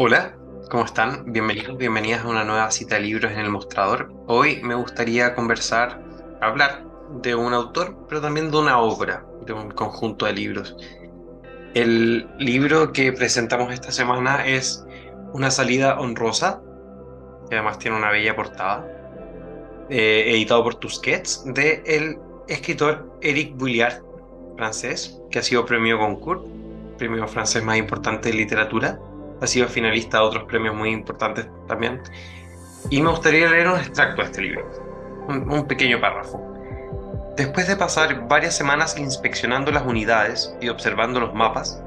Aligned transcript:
Hola, 0.00 0.36
¿cómo 0.70 0.84
están? 0.84 1.32
Bienvenidos, 1.32 1.76
bienvenidas 1.76 2.24
a 2.24 2.28
una 2.28 2.44
nueva 2.44 2.70
cita 2.70 2.94
de 2.94 3.02
libros 3.02 3.32
en 3.32 3.40
el 3.40 3.50
mostrador. 3.50 4.12
Hoy 4.26 4.60
me 4.62 4.74
gustaría 4.74 5.34
conversar, 5.34 6.00
hablar 6.40 6.84
de 7.22 7.34
un 7.34 7.52
autor, 7.52 7.94
pero 8.08 8.20
también 8.20 8.50
de 8.50 8.58
una 8.58 8.78
obra, 8.78 9.24
de 9.44 9.52
un 9.52 9.70
conjunto 9.70 10.26
de 10.26 10.32
libros. 10.32 10.76
El 11.74 12.28
libro 12.38 12.92
que 12.92 13.12
presentamos 13.12 13.72
esta 13.72 13.92
semana 13.92 14.46
es 14.46 14.84
Una 15.32 15.50
salida 15.50 16.00
honrosa, 16.00 16.62
que 17.48 17.56
además 17.56 17.78
tiene 17.78 17.96
una 17.96 18.10
bella 18.10 18.34
portada, 18.34 18.86
eh, 19.90 20.24
editado 20.28 20.64
por 20.64 20.76
Tusquets, 20.76 21.44
de 21.44 21.82
el 21.86 22.18
escritor 22.48 23.12
Eric 23.20 23.56
Bouillard, 23.56 24.02
francés, 24.56 25.20
que 25.30 25.38
ha 25.38 25.42
sido 25.42 25.66
premio 25.66 25.98
Goncourt, 25.98 26.57
premio 26.98 27.26
francés 27.26 27.64
más 27.64 27.78
importante 27.78 28.28
de 28.28 28.34
literatura 28.34 28.98
ha 29.40 29.46
sido 29.46 29.68
finalista 29.68 30.18
de 30.18 30.24
otros 30.24 30.44
premios 30.44 30.74
muy 30.74 30.90
importantes 30.90 31.46
también. 31.66 32.02
Y 32.90 33.00
me 33.00 33.10
gustaría 33.10 33.48
leer 33.48 33.68
un 33.68 33.78
extracto 33.78 34.22
de 34.22 34.28
este 34.28 34.42
libro, 34.42 34.68
un, 35.28 35.66
pequeño 35.66 36.00
párrafo. 36.00 36.44
Después 37.36 37.68
de 37.68 37.76
pasar 37.76 38.26
varias 38.28 38.56
semanas 38.56 38.98
inspeccionando 38.98 39.70
las 39.70 39.86
unidades 39.86 40.54
y 40.60 40.68
observando 40.68 41.20
los 41.20 41.34
mapas, 41.34 41.82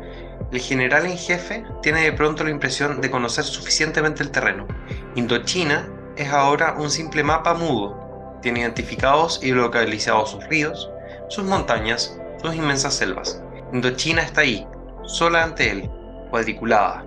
el 0.52 0.60
general 0.60 1.06
en 1.06 1.18
jefe 1.18 1.64
tiene 1.82 2.02
de 2.02 2.14
pronto 2.14 2.44
la 2.44 2.50
impresión 2.50 3.02
de 3.02 3.12
conocer 3.12 3.44
suficientemente 3.44 4.24
el 4.24 4.32
terreno. 4.32 4.68
Indochina 5.16 5.90
es 6.16 6.30
ahora 6.30 6.76
un 6.78 6.90
simple 6.90 7.24
mapa 7.24 7.54
mudo. 7.54 8.40
Tiene 8.42 8.62
identificados 8.62 9.40
y 9.44 9.52
localizados 9.52 10.32
sus 10.32 10.46
ríos, 10.48 10.90
sus 11.30 11.46
montañas, 11.46 12.18
sus 12.42 12.56
inmensas 12.56 12.96
selvas. 12.96 13.42
Indochina 13.72 14.22
está 14.22 14.42
ahí, 14.42 14.68
sola 15.04 15.44
ante 15.44 15.72
él, 15.72 15.90
cuadriculada, 16.30 17.06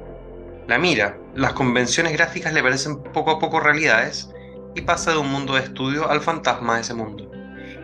la 0.66 0.78
mira, 0.78 1.18
las 1.34 1.52
convenciones 1.52 2.14
gráficas 2.14 2.54
le 2.54 2.62
parecen 2.62 3.02
poco 3.02 3.32
a 3.32 3.38
poco 3.38 3.60
realidades 3.60 4.30
y 4.74 4.80
pasa 4.80 5.10
de 5.10 5.18
un 5.18 5.30
mundo 5.30 5.54
de 5.54 5.60
estudio 5.60 6.08
al 6.08 6.22
fantasma 6.22 6.76
de 6.76 6.80
ese 6.80 6.94
mundo. 6.94 7.30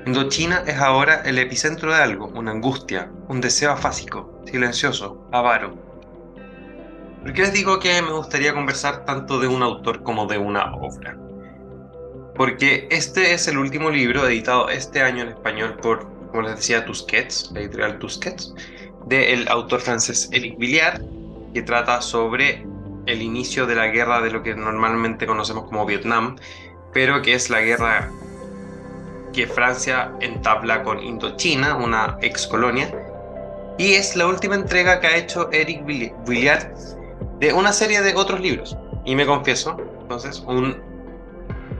Indochina 0.06 0.62
es 0.66 0.78
ahora 0.78 1.20
el 1.26 1.38
epicentro 1.38 1.92
de 1.92 2.00
algo, 2.00 2.28
una 2.28 2.52
angustia, 2.52 3.10
un 3.28 3.42
deseo 3.42 3.72
afásico, 3.72 4.42
silencioso, 4.46 5.28
avaro. 5.30 5.76
¿Por 7.22 7.34
qué 7.34 7.42
les 7.42 7.52
digo 7.52 7.78
que 7.78 8.00
me 8.00 8.12
gustaría 8.12 8.54
conversar 8.54 9.04
tanto 9.04 9.38
de 9.38 9.46
un 9.46 9.62
autor 9.62 10.02
como 10.02 10.24
de 10.24 10.38
una 10.38 10.74
obra? 10.76 11.18
Porque 12.34 12.88
este 12.90 13.34
es 13.34 13.46
el 13.46 13.58
último 13.58 13.90
libro 13.90 14.26
editado 14.26 14.70
este 14.70 15.02
año 15.02 15.24
en 15.24 15.28
español 15.28 15.76
por, 15.82 16.08
como 16.30 16.42
les 16.42 16.56
decía, 16.56 16.86
Tusquets, 16.86 17.52
editorial 17.54 17.98
Tusquets, 17.98 18.54
del 19.06 19.48
autor 19.48 19.80
francés 19.80 20.28
Eric 20.32 20.58
Villard, 20.58 21.02
que 21.52 21.62
trata 21.62 22.00
sobre 22.00 22.64
el 23.06 23.22
inicio 23.22 23.66
de 23.66 23.74
la 23.74 23.88
guerra 23.88 24.20
de 24.20 24.30
lo 24.30 24.42
que 24.42 24.54
normalmente 24.54 25.26
conocemos 25.26 25.64
como 25.64 25.86
Vietnam, 25.86 26.36
pero 26.92 27.22
que 27.22 27.34
es 27.34 27.50
la 27.50 27.60
guerra 27.60 28.10
que 29.32 29.46
Francia 29.46 30.12
entabla 30.20 30.82
con 30.82 31.02
Indochina, 31.02 31.76
una 31.76 32.18
ex 32.20 32.46
colonia, 32.46 32.92
y 33.78 33.94
es 33.94 34.16
la 34.16 34.26
última 34.26 34.54
entrega 34.54 35.00
que 35.00 35.06
ha 35.06 35.16
hecho 35.16 35.50
Eric 35.52 35.84
Villard 36.26 36.74
de 37.38 37.52
una 37.52 37.72
serie 37.72 38.02
de 38.02 38.14
otros 38.14 38.40
libros. 38.40 38.76
Y 39.04 39.14
me 39.14 39.24
confieso, 39.24 39.76
entonces, 40.02 40.40
un 40.46 40.76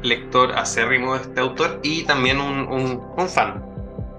lector 0.03 0.53
acérrimo 0.53 1.15
de 1.15 1.23
este 1.23 1.41
autor 1.41 1.81
y 1.83 2.05
también 2.05 2.41
un 2.41 3.29
fan. 3.29 3.63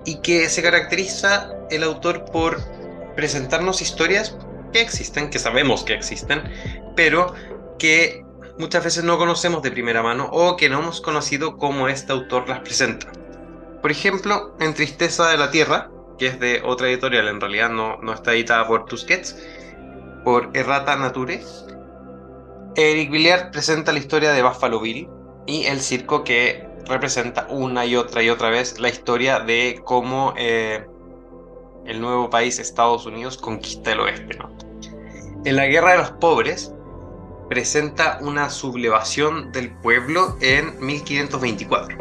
Y 0.06 0.22
que 0.22 0.48
se 0.50 0.62
caracteriza 0.62 1.52
el 1.72 1.84
autor 1.84 2.26
por 2.26 2.60
presentarnos 3.16 3.82
historias 3.82 4.38
que 4.72 4.82
existen, 4.82 5.30
que 5.30 5.40
sabemos 5.40 5.84
que 5.84 5.94
existen, 5.94 6.44
pero 6.96 7.34
que 7.78 8.24
muchas 8.58 8.84
veces 8.84 9.04
no 9.04 9.18
conocemos 9.18 9.62
de 9.62 9.72
primera 9.72 10.04
mano 10.04 10.30
o 10.32 10.56
que 10.56 10.70
no 10.70 10.80
hemos 10.80 11.02
conocido 11.02 11.58
cómo 11.58 11.88
este 11.88 12.12
autor 12.14 12.48
las 12.48 12.60
presenta. 12.60 13.12
Por 13.82 13.92
ejemplo, 13.92 14.56
en 14.60 14.74
Tristeza 14.74 15.30
de 15.30 15.38
la 15.38 15.52
Tierra, 15.52 15.90
que 16.18 16.28
es 16.28 16.40
de 16.40 16.62
otra 16.64 16.88
editorial, 16.88 17.28
en 17.28 17.42
realidad 17.42 17.70
no, 17.70 17.98
no 17.98 18.14
está 18.14 18.34
editada 18.34 18.68
por 18.68 18.86
Tusquets, 18.86 19.36
por 20.24 20.52
Errata 20.54 20.96
Nature, 20.96 21.42
Eric 22.76 23.12
Villard 23.12 23.52
presenta 23.52 23.92
la 23.92 24.00
historia 24.00 24.32
de 24.32 24.44
Buffalo 24.44 24.80
Bill 24.80 25.10
y 25.46 25.66
el 25.66 25.82
circo 25.82 26.24
que 26.24 26.68
representa 26.86 27.48
una 27.50 27.86
y 27.86 27.96
otra 27.96 28.24
y 28.24 28.30
otra 28.30 28.50
vez 28.50 28.80
la 28.80 28.90
historia 28.90 29.40
de 29.40 29.82
cómo 29.84 30.34
eh, 30.38 30.86
el 31.86 32.02
nuevo 32.02 32.30
país 32.30 32.60
Estados 32.60 33.06
Unidos 33.06 33.38
conquista 33.38 33.92
el 33.92 34.00
oeste. 34.02 34.38
En 35.46 35.56
la 35.56 35.66
Guerra 35.66 35.94
de 35.94 35.98
los 35.98 36.12
Pobres 36.12 36.74
presenta 37.50 38.20
una 38.22 38.50
sublevación 38.50 39.52
del 39.52 39.72
pueblo 39.72 40.38
en 40.40 40.80
1524, 40.80 41.98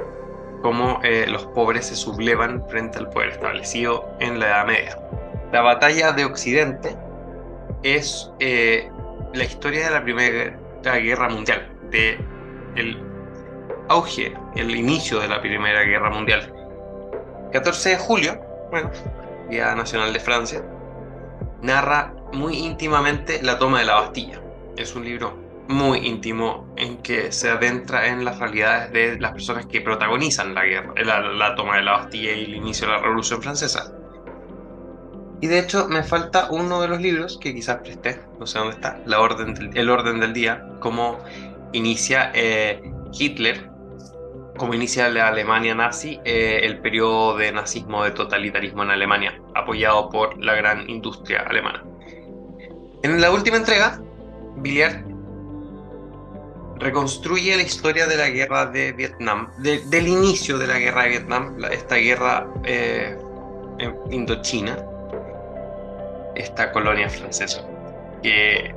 como 0.63 1.01
eh, 1.03 1.27
los 1.29 1.45
pobres 1.47 1.87
se 1.87 1.97
sublevan 1.97 2.65
frente 2.69 2.99
al 2.99 3.11
poder 3.11 3.31
establecido 3.31 4.09
en 4.21 4.39
la 4.39 4.47
Edad 4.47 4.67
Media. 4.67 4.99
La 5.53 5.63
batalla 5.63 6.13
de 6.13 6.25
Occidente 6.25 6.97
es 7.83 8.31
eh, 8.39 8.89
la 9.35 9.45
historia 9.45 9.87
de 9.87 9.91
la 9.91 10.05
Primera 10.05 10.99
Guerra 10.99 11.29
Mundial, 11.29 11.69
de 11.91 12.19
el 12.77 13.03
auge, 13.89 14.33
el 14.55 14.71
inicio 14.77 15.19
de 15.19 15.29
la 15.29 15.41
Primera 15.41 15.83
Guerra 15.83 16.11
Mundial. 16.11 16.55
14 17.53 17.89
de 17.89 17.97
julio, 17.97 18.41
bueno, 18.71 18.91
Día 19.51 19.75
Nacional 19.75 20.13
de 20.13 20.21
Francia, 20.21 20.63
narra 21.63 22.15
muy 22.33 22.57
íntimamente 22.57 23.43
la 23.43 23.59
toma 23.59 23.81
de 23.81 23.87
la 23.87 23.95
Bastilla. 23.95 24.41
Es 24.77 24.95
un 24.95 25.05
libro 25.05 25.37
muy 25.69 25.99
íntimo 26.07 26.73
en 26.77 26.99
que 26.99 27.31
se 27.33 27.51
adentra 27.51 28.09
en 28.09 28.25
las 28.25 28.39
realidades 28.39 28.93
de 28.93 29.21
las 29.21 29.33
personas 29.33 29.67
que 29.67 29.81
protagonizan 29.81 30.55
la 30.55 30.65
guerra, 30.65 30.93
la, 30.97 31.55
toma 31.55 31.77
de 31.77 31.83
la 31.83 31.93
Bastilla 31.93 32.33
y 32.33 32.45
el 32.45 32.55
inicio 32.55 32.87
de 32.87 32.95
la 32.95 33.01
Revolución 33.01 33.43
Francesa. 33.43 33.93
Y 35.41 35.47
de 35.47 35.59
hecho 35.59 35.89
me 35.89 36.03
falta 36.03 36.49
uno 36.51 36.81
de 36.81 36.89
los 36.89 37.01
libros 37.01 37.39
que 37.39 37.55
quizás 37.55 37.79
presté, 37.79 38.21
no 38.39 38.47
sé 38.47 38.59
dónde 38.59 38.75
está, 38.75 39.01
la 39.07 39.21
orden 39.21 39.71
El 39.75 39.89
orden 39.89 40.21
del 40.21 40.33
día, 40.33 40.67
cómo 40.81 41.19
inicia 41.73 42.31
eh, 42.35 42.83
Hitler 43.13 43.70
como 44.61 44.75
inicia 44.75 45.09
la 45.09 45.29
Alemania 45.29 45.75
nazi 45.75 46.21
eh, 46.23 46.61
el 46.65 46.81
periodo 46.81 47.35
de 47.39 47.51
nazismo, 47.51 48.05
de 48.05 48.11
totalitarismo 48.11 48.83
en 48.83 48.91
Alemania, 48.91 49.41
apoyado 49.55 50.11
por 50.11 50.39
la 50.39 50.55
gran 50.55 50.89
industria 50.91 51.41
alemana. 51.49 51.83
En 53.03 53.23
la 53.23 53.31
última 53.31 53.57
entrega, 53.57 53.99
Billiard 54.57 55.03
reconstruye 56.77 57.57
la 57.57 57.63
historia 57.63 58.07
de 58.07 58.19
la 58.19 58.29
guerra 58.29 58.67
de 58.67 58.93
Vietnam, 58.93 59.49
del 59.57 60.07
inicio 60.07 60.59
de 60.59 60.67
la 60.67 60.79
guerra 60.79 61.05
de 61.05 61.09
Vietnam, 61.09 61.57
esta 61.71 61.97
guerra 61.97 62.47
eh, 62.65 63.17
en 63.79 63.97
Indochina, 64.11 64.77
esta 66.35 66.71
colonia 66.71 67.09
francesa, 67.09 67.67
que 68.23 68.75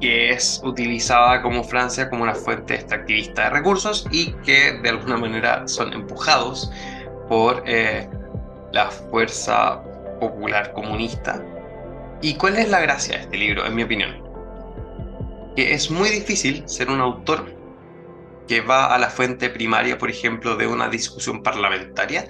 que 0.00 0.32
es 0.32 0.60
utilizada 0.64 1.42
como 1.42 1.64
Francia 1.64 2.10
como 2.10 2.22
una 2.22 2.34
fuente 2.34 2.74
extractivista 2.74 3.44
de 3.44 3.50
recursos 3.50 4.06
y 4.10 4.32
que 4.44 4.78
de 4.82 4.88
alguna 4.90 5.16
manera 5.16 5.66
son 5.66 5.92
empujados 5.92 6.70
por 7.28 7.62
eh, 7.66 8.08
la 8.72 8.90
fuerza 8.90 9.82
popular 10.20 10.72
comunista. 10.72 11.42
¿Y 12.22 12.34
cuál 12.34 12.56
es 12.56 12.68
la 12.68 12.80
gracia 12.80 13.16
de 13.16 13.22
este 13.22 13.36
libro, 13.36 13.66
en 13.66 13.74
mi 13.74 13.82
opinión? 13.82 14.22
Que 15.54 15.74
es 15.74 15.90
muy 15.90 16.10
difícil 16.10 16.62
ser 16.66 16.90
un 16.90 17.00
autor 17.00 17.54
que 18.46 18.60
va 18.60 18.94
a 18.94 18.98
la 18.98 19.08
fuente 19.08 19.50
primaria, 19.50 19.98
por 19.98 20.10
ejemplo, 20.10 20.56
de 20.56 20.66
una 20.66 20.88
discusión 20.88 21.42
parlamentaria 21.42 22.26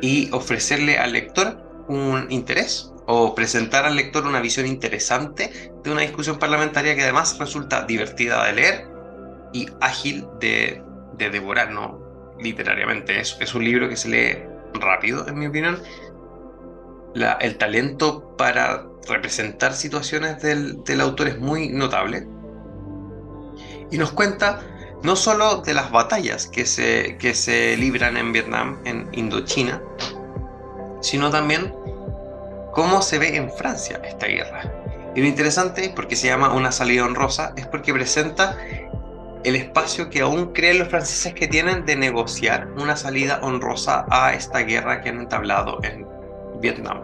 y 0.00 0.30
ofrecerle 0.32 0.98
al 0.98 1.12
lector 1.12 1.62
un 1.88 2.26
interés 2.30 2.93
o 3.06 3.34
presentar 3.34 3.84
al 3.84 3.96
lector 3.96 4.26
una 4.26 4.40
visión 4.40 4.66
interesante 4.66 5.72
de 5.82 5.90
una 5.90 6.02
discusión 6.02 6.38
parlamentaria 6.38 6.94
que 6.94 7.02
además 7.02 7.38
resulta 7.38 7.84
divertida 7.84 8.44
de 8.46 8.52
leer 8.52 8.86
y 9.52 9.68
ágil 9.80 10.26
de, 10.40 10.82
devorar, 11.16 11.70
¿no? 11.70 12.00
Literariamente. 12.40 13.20
Es, 13.20 13.54
un 13.54 13.64
libro 13.64 13.88
que 13.88 13.96
se 13.96 14.08
lee 14.08 14.38
rápido, 14.74 15.26
en 15.28 15.38
mi 15.38 15.46
opinión. 15.46 15.80
el 17.40 17.56
talento 17.56 18.34
para 18.36 18.84
representar 19.08 19.74
situaciones 19.74 20.42
del, 20.42 20.82
del 20.84 21.00
autor 21.00 21.28
es 21.28 21.38
muy 21.38 21.68
notable. 21.68 22.26
Y 23.90 23.98
nos 23.98 24.10
cuenta 24.10 24.60
no 25.04 25.14
solo 25.14 25.58
de 25.58 25.74
las 25.74 25.92
batallas 25.92 26.46
que 26.46 26.64
se, 26.64 27.16
que 27.18 27.34
se 27.34 27.76
libran 27.76 28.16
en 28.16 28.32
Vietnam, 28.32 28.80
en 28.84 29.06
Indochina, 29.12 29.80
sino 31.00 31.30
también 31.30 31.74
cómo 32.74 33.00
se 33.02 33.18
ve 33.18 33.36
en 33.36 33.50
Francia 33.50 34.00
esta 34.04 34.26
guerra. 34.26 34.70
Y 35.14 35.20
lo 35.20 35.26
interesante, 35.26 35.92
porque 35.94 36.16
se 36.16 36.26
llama 36.26 36.52
Una 36.52 36.72
salida 36.72 37.04
honrosa, 37.04 37.52
es 37.56 37.66
porque 37.66 37.94
presenta 37.94 38.58
el 39.44 39.54
espacio 39.56 40.10
que 40.10 40.22
aún 40.22 40.52
creen 40.52 40.80
los 40.80 40.88
franceses 40.88 41.34
que 41.34 41.46
tienen 41.46 41.84
de 41.86 41.96
negociar 41.96 42.68
una 42.76 42.96
salida 42.96 43.38
honrosa 43.42 44.06
a 44.10 44.32
esta 44.34 44.60
guerra 44.60 45.02
que 45.02 45.10
han 45.10 45.20
entablado 45.20 45.78
en 45.84 46.06
Vietnam. 46.60 47.02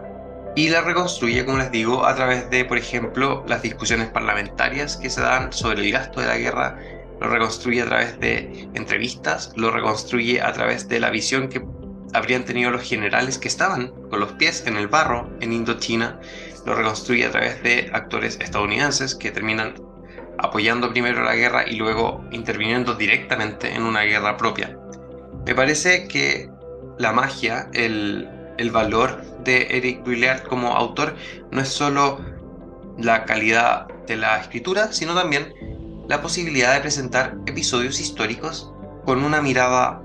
y 0.56 0.68
la 0.68 0.80
reconstruye, 0.80 1.44
como 1.44 1.58
les 1.58 1.70
digo, 1.70 2.04
a 2.04 2.14
través 2.16 2.50
de, 2.50 2.64
por 2.64 2.76
ejemplo, 2.76 3.44
las 3.46 3.62
discusiones 3.62 4.08
parlamentarias 4.08 4.96
que 4.96 5.08
se 5.08 5.20
dan 5.20 5.52
sobre 5.52 5.82
el 5.82 5.92
gasto 5.92 6.20
de 6.20 6.26
la 6.26 6.38
guerra, 6.38 6.76
lo 7.20 7.28
reconstruye 7.28 7.82
a 7.82 7.86
través 7.86 8.18
de 8.18 8.68
entrevistas, 8.74 9.52
lo 9.54 9.70
reconstruye 9.70 10.40
a 10.42 10.52
través 10.52 10.88
de 10.88 10.98
la 10.98 11.10
visión 11.10 11.48
que 11.48 11.60
habrían 12.12 12.44
tenido 12.44 12.70
los 12.70 12.82
generales 12.82 13.38
que 13.38 13.48
estaban 13.48 13.92
con 14.10 14.20
los 14.20 14.32
pies 14.32 14.64
en 14.66 14.76
el 14.76 14.88
barro 14.88 15.30
en 15.40 15.52
Indochina, 15.52 16.20
lo 16.66 16.74
reconstruye 16.74 17.26
a 17.26 17.30
través 17.30 17.62
de 17.62 17.90
actores 17.92 18.38
estadounidenses 18.40 19.14
que 19.14 19.30
terminan 19.30 19.74
apoyando 20.38 20.90
primero 20.90 21.22
la 21.22 21.34
guerra 21.34 21.68
y 21.68 21.76
luego 21.76 22.24
interviniendo 22.30 22.94
directamente 22.94 23.74
en 23.74 23.82
una 23.82 24.02
guerra 24.02 24.36
propia. 24.36 24.76
Me 25.46 25.54
parece 25.54 26.08
que 26.08 26.48
la 26.98 27.12
magia, 27.12 27.68
el, 27.72 28.28
el 28.58 28.70
valor 28.70 29.22
de 29.44 29.66
Eric 29.70 30.04
Bouillard 30.04 30.42
como 30.42 30.76
autor 30.76 31.16
no 31.50 31.60
es 31.60 31.68
solo 31.68 32.20
la 32.98 33.24
calidad 33.24 33.88
de 34.06 34.16
la 34.16 34.38
escritura, 34.38 34.92
sino 34.92 35.14
también 35.14 35.54
la 36.08 36.20
posibilidad 36.20 36.74
de 36.74 36.80
presentar 36.80 37.36
episodios 37.46 38.00
históricos 38.00 38.72
con 39.04 39.24
una 39.24 39.40
mirada 39.40 40.02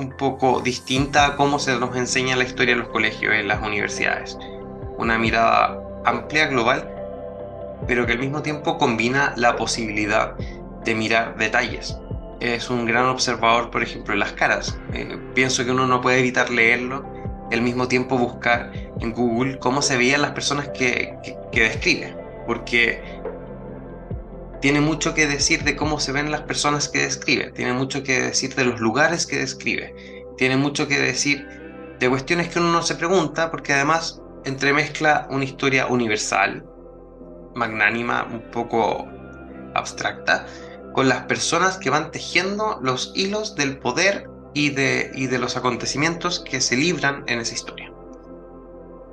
un 0.00 0.10
poco 0.16 0.60
distinta 0.60 1.26
a 1.26 1.36
cómo 1.36 1.58
se 1.58 1.78
nos 1.78 1.94
enseña 1.96 2.36
la 2.36 2.44
historia 2.44 2.72
en 2.72 2.80
los 2.80 2.88
colegios, 2.88 3.34
en 3.34 3.48
las 3.48 3.62
universidades. 3.62 4.36
Una 4.98 5.18
mirada 5.18 5.78
amplia, 6.04 6.46
global, 6.46 6.90
pero 7.86 8.06
que 8.06 8.12
al 8.12 8.18
mismo 8.18 8.42
tiempo 8.42 8.78
combina 8.78 9.32
la 9.36 9.56
posibilidad 9.56 10.34
de 10.84 10.94
mirar 10.94 11.36
detalles 11.36 11.96
es 12.40 12.70
un 12.70 12.86
gran 12.86 13.06
observador, 13.06 13.70
por 13.70 13.82
ejemplo, 13.82 14.14
en 14.14 14.20
las 14.20 14.32
caras. 14.32 14.78
Eh, 14.94 15.16
pienso 15.34 15.64
que 15.64 15.70
uno 15.70 15.86
no 15.86 16.00
puede 16.00 16.18
evitar 16.18 16.50
leerlo 16.50 17.04
y 17.50 17.54
al 17.54 17.62
mismo 17.62 17.86
tiempo 17.86 18.16
buscar 18.16 18.72
en 18.98 19.12
Google 19.12 19.58
cómo 19.58 19.82
se 19.82 19.96
veían 19.96 20.22
las 20.22 20.32
personas 20.32 20.68
que, 20.68 21.14
que, 21.52 21.60
describe, 21.60 22.16
porque 22.46 23.02
tiene 24.60 24.80
mucho 24.80 25.14
que 25.14 25.26
decir 25.26 25.64
de 25.64 25.76
cómo 25.76 26.00
se 26.00 26.12
ven 26.12 26.30
las 26.30 26.42
personas 26.42 26.88
que 26.88 27.00
describe, 27.00 27.52
tiene 27.52 27.72
mucho 27.72 28.02
que 28.02 28.20
decir 28.20 28.54
de 28.54 28.64
los 28.64 28.80
lugares 28.80 29.26
que 29.26 29.38
describe, 29.38 29.94
tiene 30.36 30.56
mucho 30.56 30.86
que 30.86 30.98
decir 30.98 31.46
de 31.98 32.08
cuestiones 32.08 32.48
que 32.48 32.58
uno 32.58 32.72
no 32.72 32.82
se 32.82 32.94
pregunta, 32.94 33.50
porque 33.50 33.72
además 33.72 34.20
entremezcla 34.44 35.26
una 35.30 35.44
historia 35.44 35.86
universal, 35.86 36.64
magnánima, 37.54 38.24
un 38.24 38.50
poco 38.50 39.06
abstracta, 39.74 40.46
con 40.94 41.08
las 41.08 41.24
personas 41.24 41.78
que 41.78 41.90
van 41.90 42.10
tejiendo 42.10 42.78
los 42.82 43.12
hilos 43.14 43.54
del 43.54 43.78
poder 43.78 44.28
y 44.54 44.70
de, 44.70 45.10
y 45.14 45.26
de 45.26 45.38
los 45.38 45.56
acontecimientos 45.56 46.40
que 46.40 46.60
se 46.60 46.76
libran 46.76 47.24
en 47.26 47.40
esa 47.40 47.54
historia. 47.54 47.92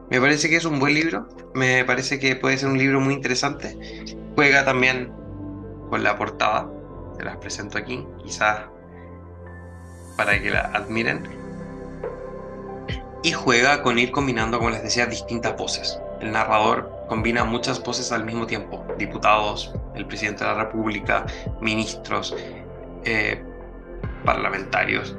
Me 0.10 0.22
parece 0.22 0.50
que 0.50 0.56
es 0.56 0.66
un 0.66 0.80
buen 0.80 0.94
libro, 0.94 1.28
me 1.54 1.84
parece 1.84 2.20
que 2.20 2.36
puede 2.36 2.58
ser 2.58 2.70
un 2.70 2.78
libro 2.78 3.02
muy 3.02 3.14
interesante. 3.14 3.78
Juega 4.36 4.64
también 4.64 5.12
con 5.90 6.04
la 6.04 6.18
portada, 6.18 6.70
se 7.18 7.24
las 7.24 7.38
presento 7.38 7.78
aquí, 7.78 8.06
quizás 8.24 8.62
para 10.18 10.40
que 10.42 10.50
la 10.50 10.62
admiren. 10.74 11.24
Y 13.24 13.32
juega 13.32 13.82
con 13.82 13.98
ir 13.98 14.12
combinando, 14.12 14.58
como 14.58 14.70
les 14.70 14.84
decía, 14.84 15.06
distintas 15.06 15.58
voces. 15.58 16.00
El 16.22 16.32
narrador 16.32 16.92
combina 17.08 17.44
muchas 17.44 17.84
voces 17.84 18.12
al 18.12 18.26
mismo 18.26 18.46
tiempo, 18.46 18.86
diputados, 18.98 19.74
el 19.96 20.06
presidente 20.06 20.44
de 20.44 20.52
la 20.52 20.64
República, 20.64 21.26
ministros, 21.62 22.36
eh, 23.04 23.44
parlamentarios 24.24 25.16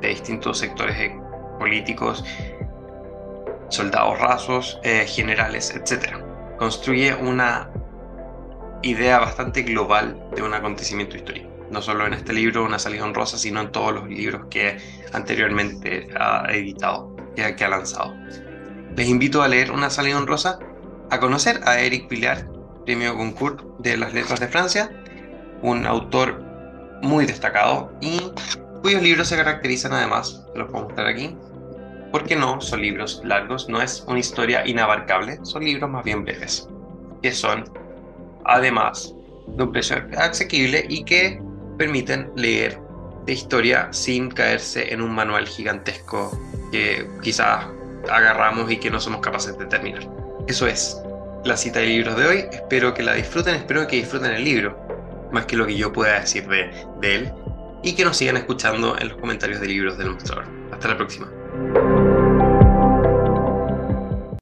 de 0.00 0.08
distintos 0.08 0.58
sectores 0.58 1.12
políticos, 1.58 2.24
soldados 3.68 4.18
rasos, 4.20 4.78
eh, 4.82 5.06
generales, 5.06 5.74
etc. 5.74 6.16
Construye 6.58 7.14
una 7.14 7.70
idea 8.86 9.18
bastante 9.18 9.62
global 9.62 10.20
de 10.34 10.42
un 10.42 10.54
acontecimiento 10.54 11.16
histórico. 11.16 11.48
No 11.70 11.82
solo 11.82 12.06
en 12.06 12.14
este 12.14 12.32
libro, 12.32 12.64
Una 12.64 12.78
salida 12.78 13.04
honrosa, 13.04 13.38
sino 13.38 13.60
en 13.60 13.72
todos 13.72 13.92
los 13.92 14.08
libros 14.08 14.46
que 14.50 14.78
anteriormente 15.12 16.08
ha 16.18 16.46
editado, 16.52 17.14
que, 17.34 17.56
que 17.56 17.64
ha 17.64 17.68
lanzado. 17.68 18.14
Les 18.96 19.08
invito 19.08 19.42
a 19.42 19.48
leer 19.48 19.72
Una 19.72 19.90
salida 19.90 20.16
honrosa, 20.16 20.58
a 21.10 21.18
conocer 21.18 21.60
a 21.64 21.80
Eric 21.80 22.08
Pilar, 22.08 22.48
premio 22.84 23.16
Goncourt 23.16 23.62
de 23.78 23.96
las 23.96 24.14
letras 24.14 24.40
de 24.40 24.48
Francia, 24.48 24.90
un 25.62 25.86
autor 25.86 26.42
muy 27.02 27.26
destacado 27.26 27.92
y 28.00 28.32
cuyos 28.82 29.02
libros 29.02 29.28
se 29.28 29.36
caracterizan 29.36 29.92
además, 29.92 30.44
los 30.54 30.70
puedo 30.70 30.84
mostrar 30.84 31.08
aquí, 31.08 31.36
porque 32.12 32.36
no 32.36 32.60
son 32.60 32.82
libros 32.82 33.20
largos, 33.24 33.68
no 33.68 33.82
es 33.82 34.04
una 34.06 34.20
historia 34.20 34.66
inabarcable, 34.66 35.38
son 35.42 35.64
libros 35.64 35.90
más 35.90 36.04
bien 36.04 36.24
breves, 36.24 36.68
que 37.22 37.32
son 37.32 37.64
además 38.46 39.14
de 39.46 39.62
un 39.62 39.72
precio 39.72 39.96
asequible 40.18 40.84
y 40.88 41.04
que 41.04 41.40
permiten 41.78 42.30
leer 42.36 42.78
de 43.26 43.32
historia 43.32 43.88
sin 43.90 44.30
caerse 44.30 44.92
en 44.92 45.00
un 45.00 45.14
manual 45.14 45.46
gigantesco 45.46 46.38
que 46.70 47.06
quizás 47.22 47.66
agarramos 48.10 48.70
y 48.70 48.76
que 48.76 48.90
no 48.90 49.00
somos 49.00 49.20
capaces 49.20 49.58
de 49.58 49.66
terminar. 49.66 50.08
Eso 50.46 50.66
es 50.66 51.00
la 51.44 51.56
cita 51.56 51.80
de 51.80 51.86
libros 51.86 52.16
de 52.16 52.26
hoy. 52.26 52.44
Espero 52.52 52.94
que 52.94 53.02
la 53.02 53.14
disfruten, 53.14 53.54
espero 53.54 53.86
que 53.86 53.96
disfruten 53.96 54.32
el 54.32 54.44
libro, 54.44 54.78
más 55.32 55.46
que 55.46 55.56
lo 55.56 55.66
que 55.66 55.76
yo 55.76 55.92
pueda 55.92 56.20
decir 56.20 56.46
de, 56.46 56.70
de 57.00 57.14
él, 57.14 57.32
y 57.82 57.94
que 57.94 58.04
nos 58.04 58.16
sigan 58.16 58.36
escuchando 58.36 58.96
en 58.98 59.08
los 59.08 59.18
comentarios 59.18 59.60
de 59.60 59.66
libros 59.66 59.98
del 59.98 60.10
mostrador. 60.10 60.44
Hasta 60.72 60.88
la 60.88 60.96
próxima. 60.96 61.28